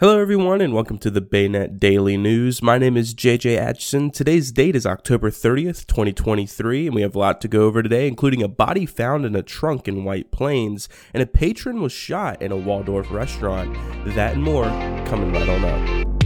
Hello, 0.00 0.18
everyone, 0.18 0.62
and 0.62 0.72
welcome 0.72 0.96
to 0.96 1.10
the 1.10 1.20
BayNet 1.20 1.78
Daily 1.78 2.16
News. 2.16 2.62
My 2.62 2.78
name 2.78 2.96
is 2.96 3.12
JJ 3.12 3.58
Atchison. 3.58 4.10
Today's 4.10 4.50
date 4.50 4.74
is 4.74 4.86
October 4.86 5.30
30th, 5.30 5.86
2023, 5.86 6.86
and 6.86 6.94
we 6.94 7.02
have 7.02 7.14
a 7.14 7.18
lot 7.18 7.42
to 7.42 7.48
go 7.48 7.64
over 7.64 7.82
today, 7.82 8.08
including 8.08 8.42
a 8.42 8.48
body 8.48 8.86
found 8.86 9.26
in 9.26 9.36
a 9.36 9.42
trunk 9.42 9.86
in 9.86 10.04
White 10.04 10.30
Plains, 10.30 10.88
and 11.12 11.22
a 11.22 11.26
patron 11.26 11.82
was 11.82 11.92
shot 11.92 12.40
in 12.40 12.50
a 12.50 12.56
Waldorf 12.56 13.10
restaurant. 13.10 13.74
That 14.14 14.36
and 14.36 14.42
more 14.42 14.64
coming 15.04 15.34
right 15.34 15.50
on 15.50 15.64
up. 15.66 16.19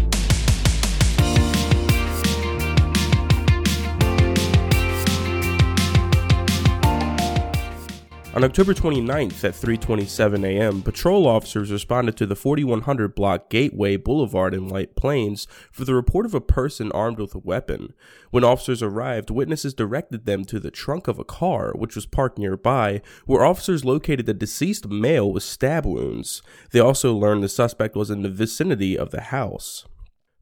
On 8.35 8.43
October 8.43 8.75
29th 8.75 9.45
at 9.45 9.55
3:27 9.55 10.45
a.m., 10.45 10.83
patrol 10.83 11.25
officers 11.25 11.71
responded 11.71 12.17
to 12.17 12.27
the 12.27 12.35
4100 12.35 13.15
block 13.15 13.49
Gateway 13.49 13.97
Boulevard 13.97 14.55
in 14.55 14.67
White 14.67 14.97
Plains 14.97 15.47
for 15.71 15.85
the 15.85 15.95
report 15.95 16.27
of 16.27 16.35
a 16.35 16.41
person 16.41 16.91
armed 16.91 17.21
with 17.21 17.37
a 17.37 17.39
weapon. 17.39 17.95
When 18.33 18.43
officers 18.43 18.83
arrived, 18.83 19.31
witnesses 19.31 19.73
directed 19.73 20.27
them 20.27 20.45
to 20.47 20.59
the 20.59 20.73
trunk 20.73 21.07
of 21.07 21.21
a 21.21 21.25
car 21.25 21.75
which 21.77 21.95
was 21.95 22.07
parked 22.07 22.37
nearby, 22.37 23.03
where 23.25 23.45
officers 23.45 23.85
located 23.85 24.27
the 24.27 24.35
deceased 24.35 24.89
male 24.89 25.31
with 25.31 25.45
stab 25.45 25.87
wounds. 25.87 26.43
They 26.73 26.81
also 26.81 27.15
learned 27.15 27.45
the 27.45 27.49
suspect 27.49 27.95
was 27.95 28.11
in 28.11 28.23
the 28.23 28.31
vicinity 28.31 28.99
of 28.99 29.13
the 29.13 29.21
house. 29.21 29.87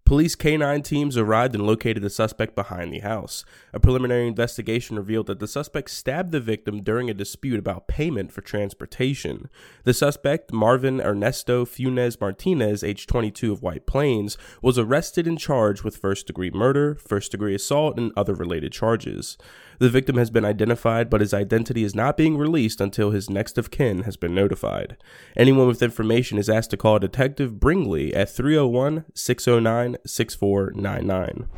Police 0.04 0.36
K9 0.36 0.84
teams 0.84 1.16
arrived 1.16 1.54
and 1.54 1.66
located 1.66 2.02
the 2.02 2.10
suspect 2.10 2.54
behind 2.54 2.92
the 2.92 2.98
house. 2.98 3.44
A 3.72 3.80
preliminary 3.80 4.26
investigation 4.26 4.96
revealed 4.96 5.26
that 5.26 5.38
the 5.38 5.46
suspect 5.46 5.90
stabbed 5.90 6.32
the 6.32 6.40
victim 6.40 6.82
during 6.82 7.08
a 7.08 7.14
dispute 7.14 7.58
about 7.58 7.88
payment 7.88 8.30
for 8.30 8.42
transportation. 8.42 9.48
The 9.84 9.94
suspect, 9.94 10.52
Marvin 10.52 11.00
Ernesto 11.00 11.64
Funes 11.64 12.20
Martinez, 12.20 12.84
age 12.84 13.06
22 13.06 13.52
of 13.52 13.62
White 13.62 13.86
Plains, 13.86 14.36
was 14.60 14.78
arrested 14.78 15.26
and 15.26 15.38
charged 15.38 15.82
with 15.82 15.96
first 15.96 16.26
degree 16.26 16.50
murder, 16.50 16.94
first 16.96 17.30
degree 17.30 17.54
assault, 17.54 17.98
and 17.98 18.12
other 18.16 18.34
related 18.34 18.72
charges. 18.72 19.38
The 19.78 19.88
victim 19.88 20.16
has 20.16 20.30
been 20.30 20.44
identified, 20.44 21.10
but 21.10 21.20
his 21.20 21.34
identity 21.34 21.82
is 21.82 21.94
not 21.94 22.16
being 22.16 22.36
released 22.36 22.80
until 22.80 23.10
his 23.10 23.28
next 23.30 23.58
of 23.58 23.70
kin 23.70 24.02
has 24.02 24.16
been 24.16 24.34
notified. 24.34 24.96
Anyone 25.36 25.66
with 25.66 25.82
information 25.82 26.38
is 26.38 26.48
asked 26.48 26.70
to 26.70 26.76
call 26.76 26.98
Detective 26.98 27.58
Bringley 27.58 28.14
at 28.14 28.30
301 28.30 29.06
609 29.14 29.91
6499. 30.06 31.48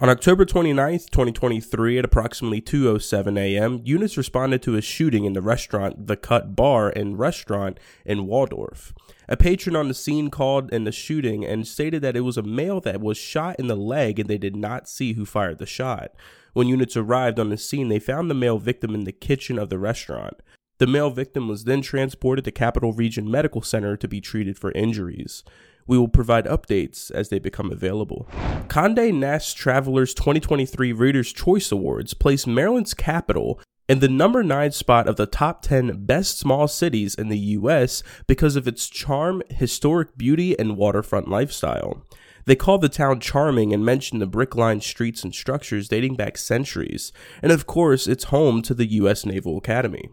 On 0.00 0.08
October 0.08 0.44
29, 0.44 0.98
2023, 1.10 1.98
at 1.98 2.04
approximately 2.04 2.60
2:07 2.60 3.38
a.m., 3.38 3.80
units 3.84 4.16
responded 4.16 4.62
to 4.62 4.76
a 4.76 4.80
shooting 4.80 5.24
in 5.24 5.32
the 5.32 5.42
restaurant 5.42 6.06
The 6.06 6.16
Cut 6.16 6.56
Bar 6.56 6.90
and 6.90 7.18
Restaurant 7.18 7.78
in 8.04 8.26
Waldorf. 8.26 8.94
A 9.28 9.36
patron 9.36 9.76
on 9.76 9.88
the 9.88 9.94
scene 9.94 10.30
called 10.30 10.72
in 10.72 10.84
the 10.84 10.92
shooting 10.92 11.44
and 11.44 11.66
stated 11.66 12.02
that 12.02 12.16
it 12.16 12.22
was 12.22 12.36
a 12.36 12.42
male 12.42 12.80
that 12.80 13.00
was 13.00 13.16
shot 13.16 13.56
in 13.58 13.68
the 13.68 13.76
leg 13.76 14.18
and 14.18 14.28
they 14.28 14.38
did 14.38 14.56
not 14.56 14.88
see 14.88 15.12
who 15.12 15.24
fired 15.24 15.58
the 15.58 15.66
shot. 15.66 16.12
When 16.52 16.66
units 16.66 16.96
arrived 16.96 17.38
on 17.38 17.50
the 17.50 17.56
scene, 17.56 17.88
they 17.88 18.00
found 18.00 18.28
the 18.28 18.34
male 18.34 18.58
victim 18.58 18.94
in 18.94 19.04
the 19.04 19.12
kitchen 19.12 19.58
of 19.58 19.68
the 19.68 19.78
restaurant. 19.78 20.40
The 20.78 20.86
male 20.86 21.10
victim 21.10 21.46
was 21.46 21.64
then 21.64 21.82
transported 21.82 22.44
to 22.46 22.50
Capital 22.50 22.92
Region 22.92 23.30
Medical 23.30 23.60
Center 23.60 23.96
to 23.98 24.08
be 24.08 24.20
treated 24.20 24.58
for 24.58 24.72
injuries. 24.72 25.44
We 25.90 25.98
will 25.98 26.06
provide 26.06 26.44
updates 26.44 27.10
as 27.10 27.30
they 27.30 27.40
become 27.40 27.72
available. 27.72 28.28
Condé 28.68 29.12
Nast 29.12 29.56
Travelers 29.56 30.14
2023 30.14 30.92
Reader's 30.92 31.32
Choice 31.32 31.72
Awards 31.72 32.14
placed 32.14 32.46
Maryland's 32.46 32.94
capital 32.94 33.60
in 33.88 33.98
the 33.98 34.08
number 34.08 34.44
9 34.44 34.70
spot 34.70 35.08
of 35.08 35.16
the 35.16 35.26
top 35.26 35.62
10 35.62 36.06
best 36.06 36.38
small 36.38 36.68
cities 36.68 37.16
in 37.16 37.28
the 37.28 37.40
US 37.58 38.04
because 38.28 38.54
of 38.54 38.68
its 38.68 38.88
charm, 38.88 39.42
historic 39.50 40.16
beauty, 40.16 40.56
and 40.56 40.76
waterfront 40.76 41.26
lifestyle. 41.28 42.06
They 42.44 42.54
called 42.54 42.82
the 42.82 42.88
town 42.88 43.18
charming 43.18 43.74
and 43.74 43.84
mentioned 43.84 44.22
the 44.22 44.28
brick 44.28 44.54
lined 44.54 44.84
streets 44.84 45.24
and 45.24 45.34
structures 45.34 45.88
dating 45.88 46.14
back 46.14 46.38
centuries, 46.38 47.12
and 47.42 47.50
of 47.50 47.66
course, 47.66 48.06
it's 48.06 48.24
home 48.30 48.62
to 48.62 48.74
the 48.74 48.86
U.S. 48.86 49.26
Naval 49.26 49.58
Academy. 49.58 50.08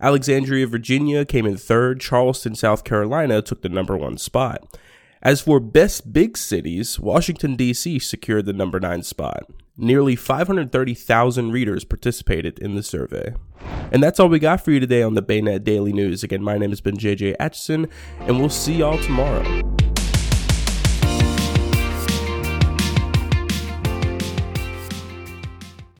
Alexandria, 0.00 0.66
Virginia 0.66 1.24
came 1.24 1.46
in 1.46 1.56
third, 1.56 2.00
Charleston, 2.00 2.56
South 2.56 2.82
Carolina 2.82 3.40
took 3.40 3.62
the 3.62 3.68
number 3.68 3.96
one 3.96 4.18
spot. 4.18 4.66
As 5.22 5.42
for 5.42 5.60
best 5.60 6.14
big 6.14 6.38
cities, 6.38 6.98
Washington, 6.98 7.54
D.C. 7.54 7.98
secured 7.98 8.46
the 8.46 8.54
number 8.54 8.80
9 8.80 9.02
spot. 9.02 9.50
Nearly 9.76 10.16
530,000 10.16 11.52
readers 11.52 11.84
participated 11.84 12.58
in 12.58 12.74
the 12.74 12.82
survey. 12.82 13.34
And 13.92 14.02
that's 14.02 14.18
all 14.18 14.30
we 14.30 14.38
got 14.38 14.64
for 14.64 14.70
you 14.70 14.80
today 14.80 15.02
on 15.02 15.14
the 15.14 15.22
BayNet 15.22 15.62
Daily 15.62 15.92
News. 15.92 16.22
Again, 16.22 16.42
my 16.42 16.56
name 16.56 16.70
has 16.70 16.80
been 16.80 16.96
JJ 16.96 17.36
Atchison, 17.38 17.86
and 18.20 18.40
we'll 18.40 18.48
see 18.48 18.76
y'all 18.76 18.98
tomorrow. 19.02 19.79